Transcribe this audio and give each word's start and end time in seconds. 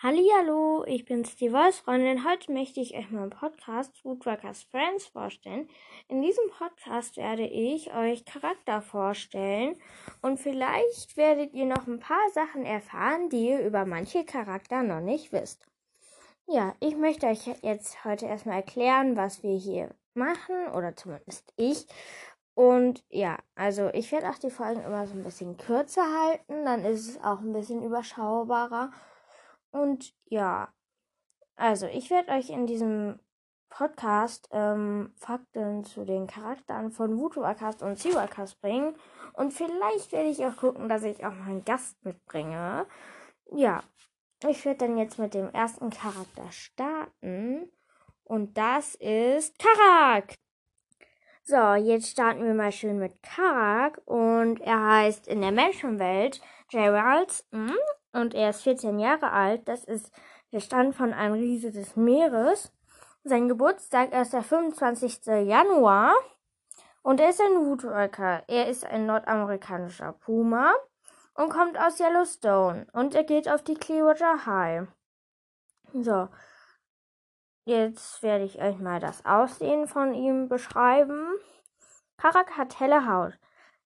Hallihallo, 0.00 0.84
ich 0.86 1.06
bin's, 1.06 1.34
die 1.34 1.50
Voice-Freundin. 1.50 2.24
Heute 2.24 2.52
möchte 2.52 2.78
ich 2.78 2.96
euch 2.96 3.10
meinen 3.10 3.30
Podcast 3.30 4.04
Woodworkers 4.04 4.62
Friends 4.70 5.06
vorstellen. 5.06 5.68
In 6.06 6.22
diesem 6.22 6.44
Podcast 6.56 7.16
werde 7.16 7.44
ich 7.44 7.92
euch 7.92 8.24
Charakter 8.24 8.80
vorstellen 8.80 9.74
und 10.22 10.38
vielleicht 10.38 11.16
werdet 11.16 11.52
ihr 11.52 11.64
noch 11.64 11.88
ein 11.88 11.98
paar 11.98 12.30
Sachen 12.32 12.64
erfahren, 12.64 13.28
die 13.28 13.48
ihr 13.48 13.66
über 13.66 13.86
manche 13.86 14.24
Charakter 14.24 14.84
noch 14.84 15.00
nicht 15.00 15.32
wisst. 15.32 15.66
Ja, 16.46 16.76
ich 16.78 16.96
möchte 16.96 17.26
euch 17.26 17.50
jetzt 17.62 18.04
heute 18.04 18.26
erstmal 18.26 18.58
erklären, 18.58 19.16
was 19.16 19.42
wir 19.42 19.58
hier 19.58 19.96
machen 20.14 20.68
oder 20.76 20.94
zumindest 20.94 21.52
ich. 21.56 21.88
Und 22.54 23.02
ja, 23.08 23.36
also 23.56 23.88
ich 23.92 24.12
werde 24.12 24.30
auch 24.30 24.38
die 24.38 24.50
Folgen 24.50 24.84
immer 24.84 25.08
so 25.08 25.14
ein 25.14 25.24
bisschen 25.24 25.56
kürzer 25.56 26.04
halten, 26.04 26.64
dann 26.64 26.84
ist 26.84 27.08
es 27.08 27.24
auch 27.24 27.40
ein 27.40 27.52
bisschen 27.52 27.82
überschaubarer. 27.82 28.92
Und 29.70 30.14
ja, 30.26 30.72
also 31.56 31.86
ich 31.86 32.10
werde 32.10 32.32
euch 32.32 32.50
in 32.50 32.66
diesem 32.66 33.18
Podcast 33.68 34.48
ähm, 34.52 35.12
Fakten 35.16 35.84
zu 35.84 36.04
den 36.04 36.26
Charakteren 36.26 36.90
von 36.90 37.18
Woodwalkers 37.18 37.82
und 37.82 37.98
Seawalkers 37.98 38.54
bringen. 38.56 38.96
Und 39.34 39.52
vielleicht 39.52 40.12
werde 40.12 40.30
ich 40.30 40.44
auch 40.44 40.56
gucken, 40.56 40.88
dass 40.88 41.02
ich 41.02 41.24
auch 41.24 41.34
mal 41.34 41.50
einen 41.50 41.64
Gast 41.64 42.02
mitbringe. 42.04 42.86
Ja, 43.52 43.82
ich 44.46 44.64
werde 44.64 44.86
dann 44.86 44.98
jetzt 44.98 45.18
mit 45.18 45.34
dem 45.34 45.50
ersten 45.50 45.90
Charakter 45.90 46.50
starten. 46.50 47.70
Und 48.24 48.56
das 48.56 48.94
ist 48.94 49.58
Karak. 49.58 50.34
So, 51.42 51.74
jetzt 51.74 52.10
starten 52.10 52.44
wir 52.44 52.54
mal 52.54 52.72
schön 52.72 52.98
mit 52.98 53.22
Karak. 53.22 54.00
Und 54.04 54.60
er 54.60 54.84
heißt 54.84 55.26
in 55.28 55.40
der 55.40 55.52
Menschenwelt 55.52 56.40
Jay 56.70 56.88
Ralston 56.88 57.74
und 58.12 58.34
er 58.34 58.50
ist 58.50 58.62
14 58.62 58.98
Jahre 58.98 59.32
alt. 59.32 59.68
Das 59.68 59.84
ist 59.84 60.12
der 60.52 60.60
Stand 60.60 60.94
von 60.94 61.12
einem 61.12 61.34
Riese 61.34 61.70
des 61.70 61.96
Meeres. 61.96 62.72
Sein 63.24 63.48
Geburtstag 63.48 64.12
ist 64.12 64.32
der 64.32 64.42
25. 64.42 65.26
Januar 65.26 66.14
und 67.02 67.20
er 67.20 67.30
ist 67.30 67.40
ein 67.40 67.66
Woodworker. 67.66 68.44
Er 68.48 68.68
ist 68.68 68.86
ein 68.86 69.06
nordamerikanischer 69.06 70.12
Puma 70.12 70.72
und 71.34 71.50
kommt 71.50 71.78
aus 71.78 72.00
Yellowstone 72.00 72.86
und 72.92 73.14
er 73.14 73.24
geht 73.24 73.48
auf 73.48 73.62
die 73.62 73.74
Clearwater 73.74 74.46
High. 74.46 74.88
So, 75.92 76.28
jetzt 77.64 78.22
werde 78.22 78.44
ich 78.44 78.60
euch 78.60 78.78
mal 78.78 79.00
das 79.00 79.24
Aussehen 79.24 79.86
von 79.86 80.14
ihm 80.14 80.48
beschreiben. 80.48 81.28
Karak 82.16 82.56
hat 82.56 82.80
helle 82.80 83.08
Haut, 83.08 83.38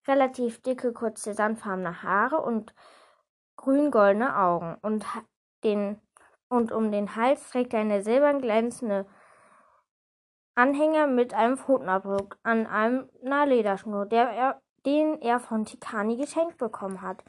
relativ 0.07 0.62
dicke, 0.62 0.92
kurze, 0.92 1.34
sandfarbene 1.34 2.03
Haare 2.03 2.41
und 2.41 2.75
grün-goldene 3.62 4.36
Augen 4.36 4.77
und, 4.82 5.06
den, 5.64 6.00
und 6.48 6.72
um 6.72 6.92
den 6.92 7.16
Hals 7.16 7.48
trägt 7.50 7.72
er 7.72 7.80
eine 7.80 8.02
silbern 8.02 8.42
glänzende 8.42 9.06
Anhänger 10.55 11.06
mit 11.06 11.32
einem 11.32 11.56
Pfotenabdruck 11.56 12.36
an 12.42 12.66
einer 12.66 13.46
Lederschnur, 13.46 14.05
der 14.05 14.28
er, 14.28 14.60
den 14.84 15.20
er 15.22 15.40
von 15.40 15.64
Tikani 15.64 16.16
geschenkt 16.16 16.58
bekommen 16.58 17.00
hat. 17.00 17.24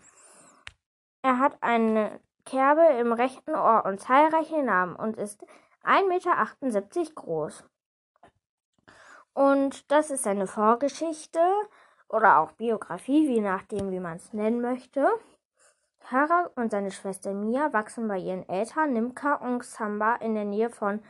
Er 1.22 1.40
hat 1.40 1.56
eine 1.62 2.20
Kerbe 2.46 2.86
im 3.00 3.14
rechten 3.14 3.56
Ohr 3.56 3.86
und 3.86 4.02
zahlreiche 4.02 4.62
Namen 4.62 4.96
und 4.96 5.16
ist 5.16 5.42
1,78 5.86 6.08
Meter 6.10 7.14
groß. 7.16 7.64
Und 9.34 9.90
das 9.92 10.12
ist 10.12 10.24
seine 10.24 10.48
Vorgeschichte 10.48 11.40
oder 12.10 12.40
auch 12.40 12.52
Biografie, 12.52 13.26
je 13.28 13.42
nachdem, 13.42 13.92
wie 13.92 14.00
man 14.00 14.18
es 14.18 14.34
nennen 14.34 14.62
möchte. 14.62 15.08
Tara 16.04 16.50
und 16.56 16.72
seine 16.72 16.92
Schwester 16.92 17.34
Mia 17.34 17.72
wachsen 17.72 18.08
bei 18.08 18.18
ihren 18.18 18.48
Eltern 18.50 18.92
Nimka 18.92 19.36
und 19.36 19.64
Samba 19.64 20.16
in 20.16 20.36
der 20.36 20.44
Nähe 20.44 20.70
von 20.70 21.02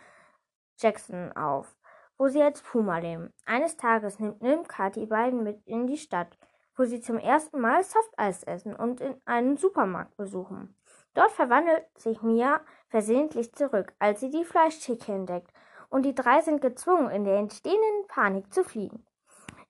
Jackson 0.77 1.31
auf, 1.31 1.75
wo 2.17 2.27
sie 2.27 2.41
als 2.41 2.61
Puma 2.61 3.00
leben. 3.00 3.33
Eines 3.45 3.75
Tages 3.75 4.19
nimmt 4.19 4.41
Nimka 4.41 4.91
die 4.91 5.07
beiden 5.07 5.44
mit 5.44 5.66
in 5.66 5.88
die 5.88 5.97
Stadt, 5.97 6.38
wo 6.75 6.84
sie 6.84 7.01
zum 7.01 7.18
ersten 7.18 7.59
Mal 7.59 7.84
Softeis 7.84 8.44
essen 8.44 8.75
und 8.75 9.01
in 9.01 9.19
einen 9.25 9.57
Supermarkt 9.57 10.16
besuchen. 10.16 10.75
Dort 11.16 11.31
verwandelt 11.31 11.85
sich 11.97 12.22
Mia 12.22 12.62
versehentlich 12.88 13.53
zurück, 13.53 13.94
als 13.97 14.19
sie 14.19 14.29
die 14.29 14.45
Fleischtheke 14.45 15.12
entdeckt, 15.12 15.51
und 15.89 16.03
die 16.03 16.16
drei 16.16 16.41
sind 16.41 16.62
gezwungen, 16.62 17.09
in 17.09 17.23
der 17.23 17.38
entstehenden 17.38 18.07
Panik 18.07 18.53
zu 18.53 18.63
fliehen. 18.63 19.06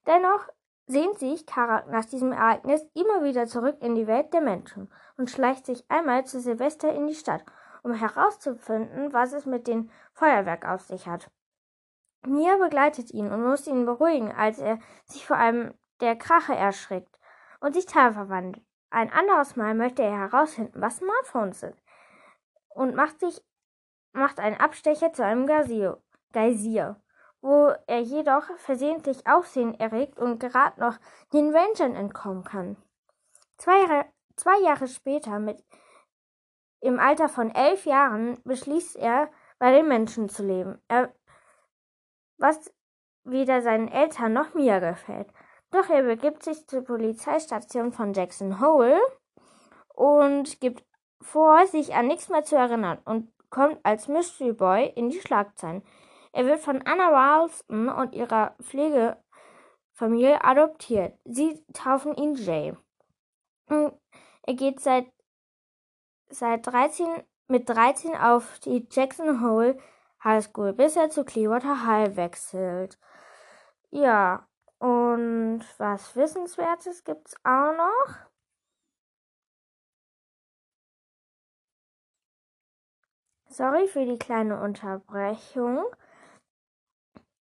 Dennoch 0.06 0.48
sehnt 0.86 1.20
sich 1.20 1.46
Karak 1.46 1.88
nach 1.90 2.06
diesem 2.06 2.32
Ereignis 2.32 2.86
immer 2.94 3.24
wieder 3.24 3.46
zurück 3.46 3.78
in 3.82 3.96
die 3.96 4.08
Welt 4.08 4.34
der 4.34 4.42
Menschen 4.42 4.92
und 5.18 5.30
schleicht 5.30 5.66
sich 5.66 5.90
einmal 5.90 6.26
zu 6.26 6.40
Silvester 6.40 6.94
in 6.94 7.08
die 7.08 7.16
Stadt, 7.16 7.44
um 7.84 7.94
herauszufinden, 7.94 9.14
was 9.14 9.34
es 9.34 9.46
mit 9.46 9.68
dem 9.68 9.90
Feuerwerk 10.14 10.68
auf 10.68 10.82
sich 10.82 11.08
hat. 11.08 11.32
Mia 12.26 12.58
begleitet 12.58 13.12
ihn 13.12 13.32
und 13.32 13.44
muss 13.44 13.68
ihn 13.68 13.86
beruhigen, 13.86 14.32
als 14.32 14.60
er 14.60 14.80
sich 15.06 15.26
vor 15.26 15.38
allem 15.38 15.74
der 16.00 16.16
Krache 16.16 16.56
erschrickt 16.56 17.20
und 17.60 17.74
sich 17.74 17.86
teilverwandelt. 17.86 18.64
Ein 18.90 19.12
anderes 19.12 19.56
Mal 19.56 19.74
möchte 19.74 20.04
er 20.04 20.18
herausfinden, 20.18 20.82
was 20.82 20.98
Smartphones 20.98 21.60
sind 21.60 21.76
und 22.70 22.96
macht 22.96 23.20
sich 23.20 23.42
macht 24.14 24.40
einen 24.40 24.58
Abstecher 24.58 25.12
zu 25.12 25.26
einem 25.26 25.48
Geysir, 25.48 27.02
wo 27.44 27.74
er 27.88 28.00
jedoch 28.00 28.46
versehentlich 28.56 29.28
Aufsehen 29.28 29.78
erregt 29.78 30.18
und 30.18 30.40
gerade 30.40 30.80
noch 30.80 30.98
den 31.34 31.54
Rangern 31.54 31.94
entkommen 31.94 32.46
kann. 32.46 32.78
Zwei 33.58 33.82
Jahre, 33.82 34.06
zwei 34.38 34.60
Jahre 34.62 34.88
später, 34.88 35.40
mit 35.40 35.62
im 36.80 37.00
Alter 37.00 37.28
von 37.28 37.54
elf 37.54 37.86
Jahren, 37.86 38.42
beschließt 38.46 38.96
er, 38.96 39.30
bei 39.60 39.74
den 39.74 39.90
Menschen 39.90 40.30
zu 40.30 40.44
leben. 40.44 40.82
Er, 40.88 41.14
was 42.38 42.74
weder 43.26 43.62
seinen 43.62 43.90
Eltern 43.90 44.34
noch 44.34 44.54
mir 44.54 44.80
gefällt. 44.80 45.28
Doch 45.72 45.90
er 45.90 46.04
begibt 46.04 46.44
sich 46.44 46.66
zur 46.68 46.84
Polizeistation 46.84 47.92
von 47.92 48.14
Jackson 48.14 48.62
Hole 48.62 49.00
und 49.90 50.62
gibt 50.62 50.86
vor, 51.22 51.68
sich 51.68 51.94
an 51.94 52.08
nichts 52.08 52.30
mehr 52.30 52.44
zu 52.44 52.56
erinnern 52.56 53.00
und 53.04 53.32
kommt 53.50 53.80
als 53.84 54.08
Mystery 54.08 54.54
Boy 54.54 54.92
in 54.96 55.10
die 55.10 55.20
Schlagzeilen. 55.20 55.84
Er 56.34 56.46
wird 56.48 56.60
von 56.60 56.82
Anna 56.82 57.10
Ralston 57.10 57.90
und 57.90 58.16
ihrer 58.16 58.56
Pflegefamilie 58.62 60.44
adoptiert. 60.44 61.18
Sie 61.26 61.64
taufen 61.74 62.16
ihn 62.16 62.34
Jay. 62.36 62.76
Er 63.68 64.54
geht 64.56 64.80
seit, 64.80 65.06
seit 66.30 66.66
13, 66.66 67.24
mit 67.48 67.70
13 67.70 68.16
auf 68.18 68.60
die 68.60 68.88
Jackson 68.90 69.42
Hole 69.42 69.78
High 70.24 70.44
School, 70.44 70.74
bis 70.74 70.96
er 70.96 71.12
zu 71.12 71.24
Clearwater 71.24 71.86
High 71.86 72.16
wechselt. 72.16 72.98
Ja, 73.92 74.48
und 74.80 75.64
was 75.78 76.16
Wissenswertes 76.16 77.04
gibt's 77.04 77.36
auch 77.44 77.74
noch? 77.78 78.16
Sorry 83.50 83.88
für 83.88 84.06
die 84.06 84.18
kleine 84.18 84.60
Unterbrechung. 84.60 85.86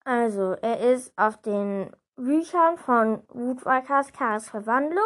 Also, 0.04 0.54
er 0.62 0.80
ist 0.80 1.14
auf 1.18 1.38
den 1.38 1.92
Büchern 2.16 2.78
von 2.78 3.24
Woodwalkers 3.30 4.14
Karas 4.14 4.50
Verwandlung, 4.50 5.04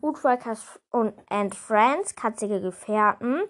Woodwalkers 0.00 0.80
und 0.90 1.14
and 1.28 1.54
Friends, 1.54 2.14
Katzige 2.14 2.60
Gefährten. 2.60 3.42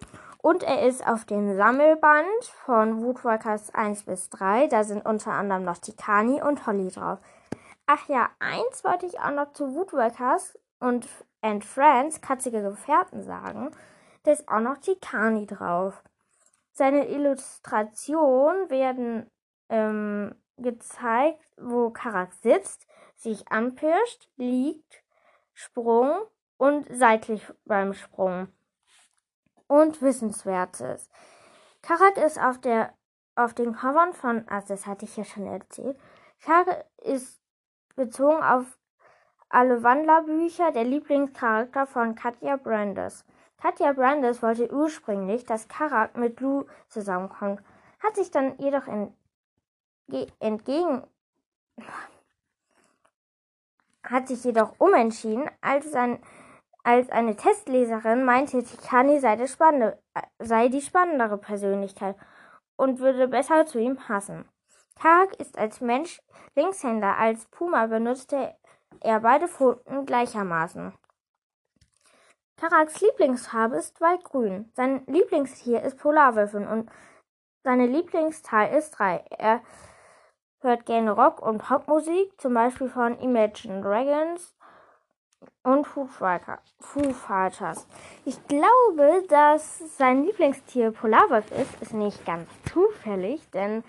Und 0.42 0.62
er 0.62 0.86
ist 0.86 1.06
auf 1.06 1.24
dem 1.24 1.56
Sammelband 1.56 2.44
von 2.64 3.02
Woodwalkers 3.02 3.74
1 3.74 4.04
bis 4.04 4.30
3. 4.30 4.68
Da 4.68 4.84
sind 4.84 5.04
unter 5.04 5.32
anderem 5.32 5.64
noch 5.64 5.78
Tikani 5.78 6.40
und 6.40 6.66
Holly 6.66 6.88
drauf. 6.88 7.18
Ach 7.86 8.08
ja, 8.08 8.30
eins 8.38 8.84
wollte 8.84 9.06
ich 9.06 9.18
auch 9.20 9.32
noch 9.32 9.52
zu 9.52 9.74
Woodwalkers 9.74 10.56
und 10.78 11.08
and 11.40 11.64
Friends, 11.64 12.20
Katzige 12.20 12.62
Gefährten 12.62 13.22
sagen. 13.22 13.70
Da 14.22 14.32
ist 14.32 14.48
auch 14.48 14.60
noch 14.60 14.78
Tikani 14.78 15.46
drauf. 15.46 16.02
Seine 16.72 17.08
Illustrationen 17.08 18.70
werden 18.70 19.30
ähm, 19.68 20.34
gezeigt, 20.56 21.40
wo 21.56 21.90
Karak 21.90 22.32
sitzt, 22.34 22.86
sich 23.14 23.50
anpirscht, 23.50 24.28
liegt, 24.36 25.02
Sprung 25.52 26.18
und 26.58 26.86
seitlich 26.90 27.42
beim 27.64 27.94
Sprung. 27.94 28.48
Und 29.68 30.00
Wissenswertes. 30.02 31.10
Karak 31.82 32.16
ist 32.18 32.38
auf 32.38 32.60
der 32.60 32.94
auf 33.36 33.52
den 33.52 33.74
Covern 33.74 34.14
von, 34.14 34.48
also 34.48 34.68
das 34.68 34.86
hatte 34.86 35.04
ich 35.04 35.16
ja 35.16 35.24
schon 35.24 35.46
erzählt, 35.46 35.98
Karak 36.42 36.86
ist 37.02 37.40
bezogen 37.94 38.42
auf 38.42 38.78
alle 39.48 39.82
Wandlerbücher 39.82 40.72
der 40.72 40.84
Lieblingscharakter 40.84 41.86
von 41.86 42.14
Katja 42.14 42.56
Brandes. 42.56 43.24
Katja 43.60 43.92
Brandes 43.92 44.42
wollte 44.42 44.72
ursprünglich, 44.72 45.44
dass 45.44 45.68
Karak 45.68 46.16
mit 46.16 46.40
Lou 46.40 46.64
zusammenkommt, 46.88 47.62
hat 48.00 48.16
sich 48.16 48.30
dann 48.30 48.58
jedoch 48.58 48.86
in 48.86 49.14
entgegen 50.40 51.02
hat 54.04 54.28
sich 54.28 54.44
jedoch 54.44 54.74
umentschieden, 54.78 55.50
als, 55.60 55.90
sein, 55.90 56.20
Als 56.86 57.10
eine 57.10 57.34
Testleserin 57.34 58.24
meinte 58.24 58.62
Tikani 58.62 59.18
sei, 59.18 59.36
sei 60.38 60.68
die 60.68 60.80
spannendere 60.80 61.36
Persönlichkeit 61.36 62.14
und 62.76 63.00
würde 63.00 63.26
besser 63.26 63.66
zu 63.66 63.80
ihm 63.80 63.96
passen. 63.96 64.48
Karak 64.94 65.34
ist 65.40 65.58
als 65.58 65.80
Mensch 65.80 66.22
Linkshänder, 66.54 67.16
als 67.18 67.46
Puma 67.46 67.86
benutzte 67.86 68.54
er 69.00 69.18
beide 69.18 69.48
Pfoten 69.48 70.06
gleichermaßen. 70.06 70.92
Karaks 72.56 73.00
Lieblingsfarbe 73.00 73.76
ist 73.76 74.00
waldgrün. 74.00 74.70
Sein 74.74 75.04
Lieblingstier 75.06 75.82
ist 75.82 75.98
Polarwürfel 75.98 76.66
und 76.66 76.88
seine 77.64 77.86
Lieblingszahl 77.86 78.72
ist 78.74 78.92
drei. 78.92 79.24
Er 79.30 79.60
hört 80.60 80.86
gerne 80.86 81.12
Rock- 81.12 81.42
und 81.42 81.58
Popmusik, 81.58 82.40
zum 82.40 82.54
Beispiel 82.54 82.88
von 82.88 83.18
Imagine 83.20 83.82
Dragons 83.82 84.56
und 85.62 85.86
Foo 85.86 86.06
Fighters. 86.06 87.86
Ich 88.24 88.46
glaube, 88.46 89.24
dass 89.28 89.96
sein 89.96 90.24
Lieblingstier 90.24 90.92
Polarwolf 90.92 91.50
ist, 91.50 91.82
ist 91.82 91.94
nicht 91.94 92.24
ganz 92.24 92.48
zufällig, 92.72 93.48
denn 93.50 93.82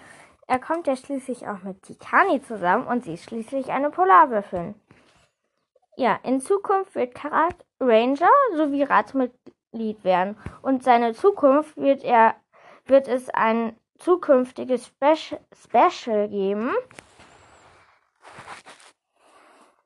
er 0.48 0.60
kommt 0.60 0.88
ja 0.88 0.96
schließlich 0.96 1.48
auch 1.48 1.62
mit 1.64 1.84
Tikani 1.84 2.42
zusammen 2.42 2.88
und 2.88 3.04
sie 3.04 3.14
ist 3.14 3.26
schließlich 3.26 3.70
eine 3.70 3.90
Polarwürfin. 3.90 4.76
Ja, 5.98 6.20
in 6.24 6.42
Zukunft 6.42 6.96
wird 6.96 7.16
Karat 7.16 7.56
Ranger 7.80 8.30
sowie 8.56 8.84
Ratsmitglied 8.84 10.04
werden 10.04 10.38
und 10.62 10.84
seine 10.84 11.14
Zukunft 11.14 11.76
wird 11.78 12.04
er 12.04 12.36
wird 12.86 13.08
es 13.08 13.30
ein 13.30 13.76
zukünftiges 13.98 14.88
Spe 14.88 15.16
Special 15.54 16.30
geben, 16.30 16.74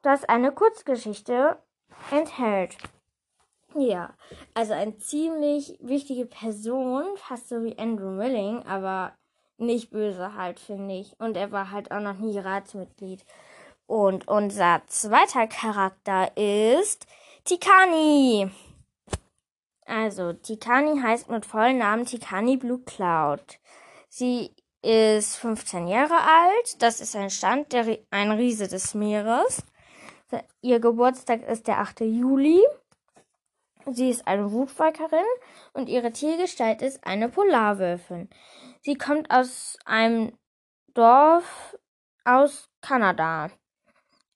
das 0.02 0.24
eine 0.26 0.52
Kurzgeschichte 0.52 1.58
enthält. 2.12 2.78
Ja, 3.76 4.14
also 4.54 4.74
eine 4.74 4.98
ziemlich 4.98 5.78
wichtige 5.80 6.26
Person, 6.26 7.06
fast 7.16 7.48
so 7.48 7.64
wie 7.64 7.78
Andrew 7.78 8.10
Milling, 8.12 8.66
aber 8.66 9.14
nicht 9.58 9.92
böse 9.92 10.36
halt, 10.36 10.60
finde 10.60 10.96
ich. 10.96 11.18
Und 11.20 11.38
er 11.38 11.52
war 11.52 11.72
halt 11.72 11.92
auch 11.92 12.02
noch 12.02 12.18
nie 12.18 12.38
Ratsmitglied. 12.38 13.24
Und 13.86 14.28
unser 14.28 14.82
zweiter 14.88 15.48
Charakter 15.48 16.36
ist 16.36 17.06
Tikani. 17.46 18.52
Also, 19.86 20.34
Tikani 20.34 21.02
heißt 21.02 21.30
mit 21.30 21.46
vollen 21.46 21.78
Namen 21.78 22.06
Tikani 22.06 22.58
Blue 22.58 22.80
Cloud. 22.80 23.60
Sie 24.14 24.54
ist 24.82 25.38
15 25.38 25.88
Jahre 25.88 26.16
alt. 26.16 26.82
Das 26.82 27.00
ist 27.00 27.16
ein 27.16 27.30
Stand, 27.30 27.72
der, 27.72 27.98
ein 28.10 28.32
Riese 28.32 28.68
des 28.68 28.94
Meeres. 28.94 29.64
Ihr 30.62 30.82
Geburtstag 30.82 31.48
ist 31.48 31.68
der 31.68 31.80
8. 31.80 32.02
Juli. 32.02 32.62
Sie 33.90 34.10
ist 34.10 34.28
eine 34.28 34.52
Wutwalkerin 34.52 35.24
und 35.72 35.88
ihre 35.88 36.12
Tiergestalt 36.12 36.82
ist 36.82 37.08
eine 37.08 37.30
Polarwölfin. 37.30 38.30
Sie 38.82 38.96
kommt 38.96 39.32
aus 39.32 39.78
einem 39.86 40.38
Dorf 40.94 41.78
aus 42.26 42.70
Kanada. 42.82 43.50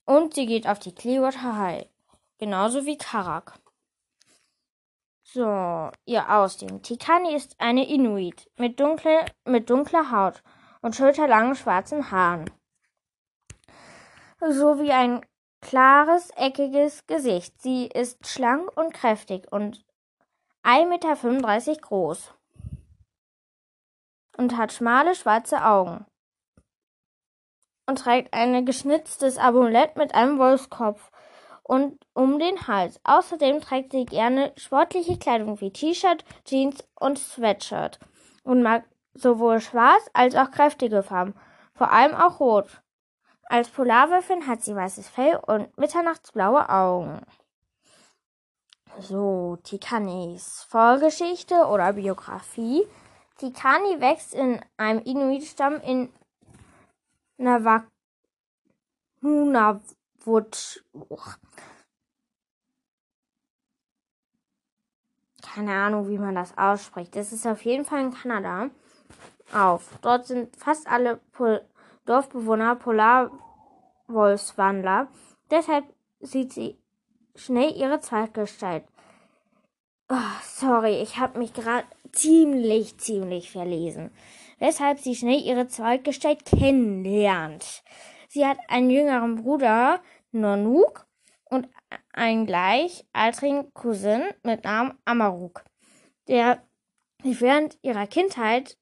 Und 0.05 0.35
sie 0.35 0.45
geht 0.45 0.67
auf 0.69 0.79
die 0.79 0.95
Clearwater 0.95 1.57
High. 1.57 1.89
Genauso 2.37 2.85
wie 2.85 2.97
Karak. 2.97 3.59
So, 5.35 5.91
ihr 6.05 6.33
Aussehen. 6.33 6.81
Tikani 6.81 7.35
ist 7.35 7.59
eine 7.59 7.85
Inuit 7.89 8.49
mit, 8.57 8.79
dunkle, 8.79 9.25
mit 9.43 9.69
dunkler 9.69 10.09
Haut 10.09 10.41
und 10.81 10.95
schulterlangen 10.95 11.55
schwarzen 11.55 12.09
Haaren. 12.09 12.49
Sowie 14.39 14.93
ein 14.93 15.25
klares, 15.59 16.29
eckiges 16.37 17.05
Gesicht. 17.05 17.61
Sie 17.61 17.87
ist 17.87 18.25
schlank 18.25 18.71
und 18.77 18.93
kräftig 18.93 19.51
und 19.51 19.83
1,35 20.63 20.87
Meter 21.67 21.81
groß 21.81 22.33
und 24.37 24.55
hat 24.55 24.71
schmale 24.71 25.15
schwarze 25.15 25.65
Augen 25.65 26.05
und 27.89 27.99
trägt 27.99 28.33
ein 28.33 28.65
geschnitztes 28.65 29.37
Amulett 29.37 29.97
mit 29.97 30.15
einem 30.15 30.39
Wolfskopf 30.39 31.11
und 31.67 31.97
um 32.13 32.37
den 32.37 32.67
Hals. 32.67 32.99
Außerdem 33.03 33.59
trägt 33.59 33.91
sie 33.91 34.05
gerne 34.05 34.53
sportliche 34.55 35.17
Kleidung 35.17 35.59
wie 35.61 35.71
T-Shirt, 35.71 36.23
Jeans 36.45 36.83
und 36.99 37.17
Sweatshirt 37.17 37.99
und 38.43 38.61
mag 38.61 38.83
sowohl 39.15 39.59
schwarz 39.59 40.07
als 40.13 40.35
auch 40.35 40.51
kräftige 40.51 41.01
Farben, 41.01 41.33
vor 41.73 41.91
allem 41.91 42.13
auch 42.13 42.39
rot. 42.39 42.81
Als 43.45 43.69
Polarwürfin 43.69 44.47
hat 44.47 44.61
sie 44.61 44.75
weißes 44.75 45.09
Fell 45.09 45.37
und 45.37 45.75
mitternachtsblaue 45.77 46.69
Augen. 46.69 47.21
So, 48.99 49.57
Tikanis 49.63 50.65
Vorgeschichte 50.69 51.65
oder 51.65 51.93
Biografie. 51.93 52.87
Tikani 53.37 53.99
wächst 53.99 54.33
in 54.33 54.61
einem 54.77 55.01
Inuit-Stamm 55.01 55.81
in 55.81 56.13
Navak 57.37 57.87
Nunavut. 60.25 60.83
Keine 65.41 65.73
Ahnung, 65.73 66.07
wie 66.09 66.17
man 66.17 66.35
das 66.35 66.57
ausspricht. 66.57 67.15
Es 67.15 67.31
ist 67.31 67.47
auf 67.47 67.63
jeden 67.63 67.85
Fall 67.85 68.01
in 68.01 68.13
Kanada 68.13 68.69
auf. 69.53 69.97
Dort 70.01 70.25
sind 70.25 70.53
fast 70.57 70.87
alle 70.87 71.21
Pol 71.31 71.61
Dorfbewohner 72.05 72.75
Polarwolfswandler. 72.75 75.07
Deshalb 75.49 75.85
sieht 76.19 76.51
sie 76.53 76.77
schnell 77.35 77.75
ihre 77.75 77.99
Zweitgestalt. 77.99 78.83
Oh, 80.09 80.15
sorry, 80.43 81.01
ich 81.01 81.17
habe 81.17 81.39
mich 81.39 81.53
gerade 81.53 81.87
ziemlich, 82.11 82.99
ziemlich 82.99 83.49
verlesen. 83.51 84.11
Weshalb 84.59 84.99
sie 84.99 85.15
schnell 85.15 85.41
ihre 85.41 85.67
Zweitgestalt 85.67 86.45
kennenlernt. 86.45 87.83
Sie 88.35 88.45
hat 88.45 88.57
einen 88.67 88.89
jüngeren 88.89 89.37
Bruder, 89.37 90.01
Nonuk, 90.35 91.07
und 91.45 91.69
einen 92.11 92.45
gleichaltrigen 92.45 93.73
Cousin 93.73 94.23
mit 94.43 94.63
Namen 94.63 94.97
Amaruk, 95.05 95.63
der 96.27 96.61
sie 97.23 97.39
während 97.39 97.77
ihrer 97.81 98.07
Kindheit 98.07 98.77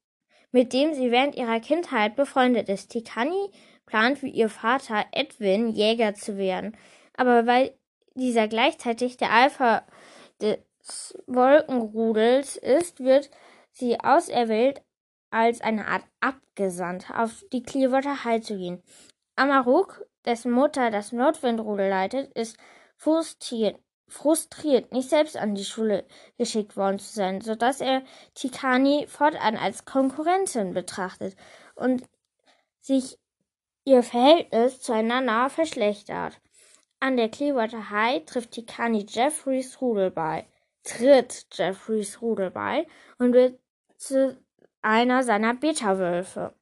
mit 0.54 0.72
dem 0.72 0.94
sie 0.94 1.10
während 1.10 1.34
ihrer 1.34 1.58
Kindheit 1.58 2.14
befreundet 2.14 2.68
ist. 2.68 2.92
Tikani 2.92 3.50
plant 3.86 4.22
wie 4.22 4.30
ihr 4.30 4.48
Vater 4.48 5.04
Edwin 5.10 5.68
Jäger 5.68 6.14
zu 6.14 6.38
werden, 6.38 6.76
aber 7.16 7.44
weil 7.48 7.76
dieser 8.14 8.46
gleichzeitig 8.46 9.16
der 9.16 9.32
Alpha 9.32 9.84
des 10.40 11.18
Wolkenrudels 11.26 12.56
ist, 12.56 13.00
wird 13.00 13.30
sie 13.72 13.98
auserwählt, 13.98 14.80
als 15.30 15.60
eine 15.60 15.88
Art 15.88 16.04
Abgesandt 16.20 17.10
auf 17.10 17.44
die 17.52 17.64
Clearwater 17.64 18.22
High 18.22 18.40
zu 18.40 18.56
gehen. 18.56 18.80
Amaruk, 19.34 20.06
dessen 20.24 20.52
Mutter 20.52 20.90
das 20.90 21.12
Nordwindrudel 21.12 21.88
leitet, 21.88 22.32
ist 22.32 22.56
frustriert, 22.96 23.78
frustriert, 24.08 24.92
nicht 24.92 25.10
selbst 25.10 25.36
an 25.36 25.54
die 25.54 25.64
Schule 25.64 26.06
geschickt 26.38 26.76
worden 26.76 26.98
zu 26.98 27.12
sein, 27.12 27.40
so 27.40 27.54
dass 27.54 27.80
er 27.80 28.02
Tikani 28.34 29.06
fortan 29.08 29.56
als 29.56 29.84
Konkurrentin 29.84 30.74
betrachtet 30.74 31.36
und 31.74 32.04
sich 32.80 33.18
ihr 33.84 34.02
Verhältnis 34.02 34.80
zueinander 34.80 35.50
verschlechtert. 35.50 36.40
An 37.00 37.16
der 37.16 37.28
Clearwater 37.28 37.90
High 37.90 38.24
trifft 38.24 38.52
Tikani 38.52 39.04
Jeffreys 39.08 39.80
Rudel 39.80 40.10
bei, 40.10 40.46
tritt 40.84 41.46
Jeffreys 41.52 42.22
Rudel 42.22 42.50
bei 42.50 42.86
und 43.18 43.32
wird 43.32 43.58
zu 43.96 44.38
einer 44.80 45.22
seiner 45.22 45.54
Beta-Wölfe. 45.54 46.54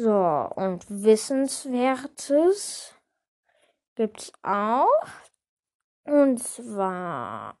So, 0.00 0.48
und 0.54 0.84
Wissenswertes 0.88 2.94
gibt's 3.96 4.32
auch. 4.44 4.86
Und 6.04 6.40
zwar 6.40 7.58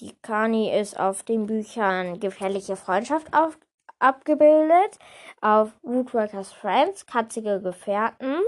die 0.00 0.16
Kani 0.22 0.74
ist 0.74 0.98
auf 0.98 1.22
den 1.22 1.44
Büchern 1.44 2.18
Gefährliche 2.18 2.76
Freundschaft 2.76 3.34
auf, 3.34 3.58
abgebildet, 3.98 4.98
auf 5.42 5.72
Woodworkers 5.82 6.54
Friends, 6.54 7.04
Katzige 7.04 7.60
Gefährten. 7.60 8.40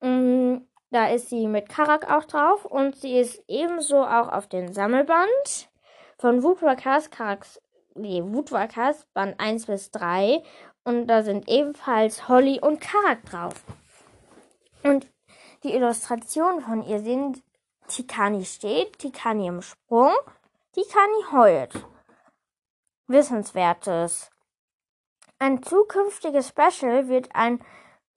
Mm, 0.00 0.62
da 0.90 1.10
ist 1.10 1.28
sie 1.28 1.46
mit 1.46 1.68
Karak 1.68 2.10
auch 2.10 2.24
drauf 2.24 2.64
und 2.64 2.96
sie 2.96 3.18
ist 3.18 3.44
ebenso 3.48 3.98
auch 3.98 4.32
auf 4.32 4.46
den 4.46 4.72
Sammelband 4.72 5.68
von 6.16 6.42
Woodworkers, 6.42 7.10
Karaks, 7.10 7.60
nee, 7.94 8.22
Woodworkers 8.22 9.06
Band 9.14 9.38
1 9.38 9.66
bis 9.66 9.90
3 9.90 10.42
und 10.84 11.06
da 11.06 11.22
sind 11.22 11.48
ebenfalls 11.48 12.28
Holly 12.28 12.60
und 12.60 12.80
Karak 12.80 13.24
drauf. 13.24 13.54
Und 14.82 15.06
die 15.62 15.74
Illustrationen 15.74 16.60
von 16.60 16.82
ihr 16.82 17.00
sind 17.00 17.42
Tikani 17.88 18.44
steht, 18.44 18.98
Tikani 18.98 19.46
im 19.46 19.62
Sprung, 19.62 20.12
Tikani 20.72 21.24
heult. 21.32 21.86
Wissenswertes. 23.06 24.30
Ein 25.38 25.62
zukünftiges 25.62 26.48
Special 26.48 27.08
wird 27.08 27.28
ein 27.34 27.62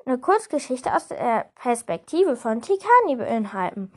eine 0.05 0.19
Kurzgeschichte 0.19 0.93
aus 0.93 1.07
der 1.07 1.49
Perspektive 1.55 2.35
von 2.35 2.61
Tikani 2.61 3.15
beinhalten, 3.15 3.91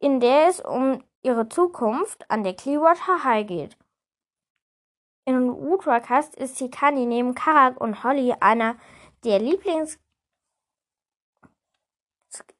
in 0.00 0.20
der 0.20 0.48
es 0.48 0.60
um 0.60 1.04
ihre 1.22 1.48
Zukunft 1.48 2.28
an 2.30 2.42
der 2.42 2.54
Clearwater 2.54 3.24
High 3.24 3.46
geht. 3.46 3.76
In 5.28 5.52
Woodrockcast 5.52 6.36
ist 6.36 6.56
Tikani 6.56 7.04
neben 7.04 7.34
Karak 7.34 7.78
und 7.78 8.02
Holly 8.02 8.34
einer 8.40 8.76
der 9.24 9.38
Lieblings 9.38 9.98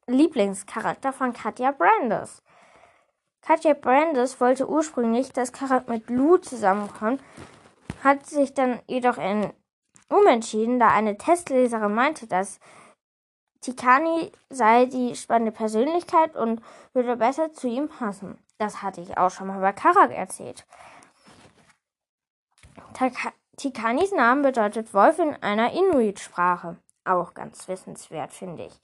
Lieblingscharakter 0.07 1.15
von 1.15 1.33
Katja 1.33 1.71
Brandes. 1.71 2.43
Katja 3.41 3.73
Brandes 3.73 4.39
wollte 4.43 4.69
ursprünglich, 4.69 5.33
dass 5.33 5.55
Karak 5.55 5.89
mit 5.89 6.11
Lou 6.11 6.37
zusammenkommt, 6.37 7.23
hat 8.05 8.27
sich 8.27 8.53
dann 8.53 8.81
jedoch 8.87 9.17
in 9.17 9.51
umentschieden, 10.11 10.79
da 10.79 10.89
eine 10.89 11.17
Testleserin 11.17 11.95
meinte, 11.95 12.27
dass 12.27 12.61
Tikani 13.63 14.31
sei 14.51 14.85
die 14.85 15.17
spannende 15.17 15.53
Persönlichkeit 15.53 16.37
und 16.37 16.61
würde 16.93 17.17
besser 17.17 17.51
zu 17.51 17.67
ihm 17.67 17.89
passen. 17.89 18.37
Das 18.59 18.83
hatte 18.83 19.01
ich 19.01 19.17
auch 19.17 19.31
schon 19.31 19.47
mal 19.47 19.61
bei 19.61 19.73
Karak 19.73 20.11
erzählt. 20.11 20.67
Tikanis 23.57 24.11
Name 24.13 24.43
bedeutet 24.43 24.93
Wolf 24.93 25.21
in 25.21 25.35
einer 25.43 25.73
Inuit-Sprache. 25.73 26.79
Auch 27.05 27.33
ganz 27.33 27.69
wissenswert, 27.69 28.33
finde 28.33 28.67
ich. 28.67 28.81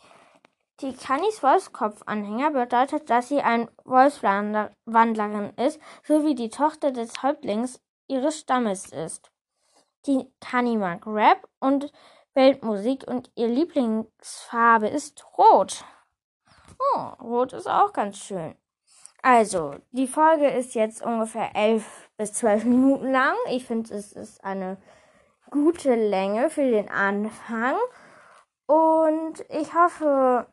Tikanis 0.76 1.42
Wolfskopf-Anhänger 1.42 2.52
bedeutet, 2.52 3.10
dass 3.10 3.28
sie 3.28 3.40
eine 3.40 3.68
Wolfswandlerin 3.84 5.50
ist, 5.56 5.80
sowie 6.04 6.34
die 6.34 6.48
Tochter 6.48 6.92
des 6.92 7.22
Häuptlings 7.22 7.80
ihres 8.08 8.38
Stammes 8.38 8.92
ist. 8.92 9.32
Tikani 10.02 10.76
mag 10.76 11.06
Rap 11.06 11.48
und 11.60 11.92
Weltmusik 12.34 13.06
und 13.08 13.30
ihr 13.34 13.48
Lieblingsfarbe 13.48 14.88
ist 14.88 15.24
Rot. 15.38 15.84
Oh, 16.78 17.00
Rot 17.20 17.52
ist 17.52 17.68
auch 17.68 17.92
ganz 17.92 18.18
schön. 18.18 18.54
Also, 19.26 19.76
die 19.92 20.06
Folge 20.06 20.48
ist 20.48 20.74
jetzt 20.74 21.02
ungefähr 21.02 21.56
elf 21.56 22.10
bis 22.18 22.34
zwölf 22.34 22.62
Minuten 22.64 23.10
lang. 23.10 23.34
Ich 23.48 23.64
finde, 23.64 23.94
es 23.94 24.12
ist 24.12 24.44
eine 24.44 24.76
gute 25.50 25.94
Länge 25.94 26.50
für 26.50 26.70
den 26.70 26.90
Anfang. 26.90 27.74
Und 28.66 29.42
ich 29.48 29.72
hoffe, 29.72 30.46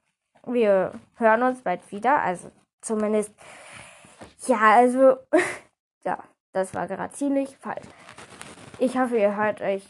wir 0.46 0.94
hören 1.18 1.44
uns 1.44 1.62
bald 1.64 1.92
wieder. 1.92 2.22
Also, 2.22 2.50
zumindest, 2.80 3.34
ja, 4.48 4.60
also, 4.62 5.18
ja, 6.06 6.20
das 6.54 6.74
war 6.74 6.88
gerade 6.88 7.12
ziemlich 7.12 7.58
falsch. 7.58 7.86
Ich 8.80 8.98
hoffe, 8.98 9.18
ihr 9.18 9.36
hört 9.36 9.60
euch 9.60 9.84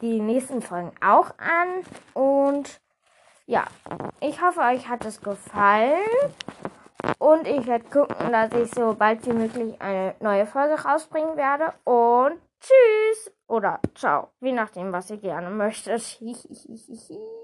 die 0.00 0.20
nächsten 0.20 0.62
Folgen 0.62 0.90
auch 1.00 1.30
an. 1.38 1.84
Und 2.12 2.80
ja, 3.46 3.68
ich 4.18 4.42
hoffe, 4.42 4.62
euch 4.62 4.88
hat 4.88 5.04
es 5.04 5.20
gefallen. 5.20 6.00
Und 7.18 7.46
ich 7.46 7.66
werde 7.66 7.84
gucken, 7.84 8.32
dass 8.32 8.52
ich 8.52 8.70
so 8.74 8.94
bald 8.94 9.26
wie 9.26 9.32
möglich 9.32 9.80
eine 9.80 10.14
neue 10.20 10.46
Folge 10.46 10.82
rausbringen 10.82 11.36
werde. 11.36 11.72
Und 11.84 12.40
tschüss 12.60 13.32
oder 13.46 13.80
ciao, 13.94 14.28
je 14.40 14.52
nachdem, 14.52 14.92
was 14.92 15.10
ihr 15.10 15.18
gerne 15.18 15.50
möchtet. 15.50 16.20